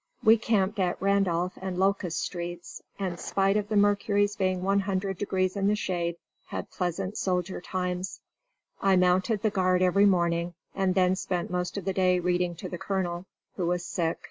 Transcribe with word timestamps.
We 0.23 0.35
camped 0.35 0.79
at 0.79 0.99
Randolph 0.99 1.59
and 1.61 1.77
Locust 1.77 2.17
streets, 2.21 2.81
and 2.97 3.19
spite 3.19 3.55
of 3.55 3.69
the 3.69 3.75
mercury's 3.75 4.35
being 4.35 4.63
100 4.63 5.15
degrees 5.15 5.55
in 5.55 5.67
the 5.67 5.75
shade, 5.75 6.15
had 6.47 6.71
pleasant 6.71 7.19
soldier 7.19 7.61
times. 7.61 8.19
I 8.81 8.95
mounted 8.95 9.43
the 9.43 9.51
guard 9.51 9.83
every 9.83 10.07
morning 10.07 10.55
and 10.73 10.95
then 10.95 11.15
spent 11.15 11.51
most 11.51 11.77
of 11.77 11.85
the 11.85 11.93
day 11.93 12.19
reading 12.19 12.55
to 12.55 12.67
the 12.67 12.79
colonel, 12.79 13.27
who 13.57 13.67
was 13.67 13.85
sick. 13.85 14.17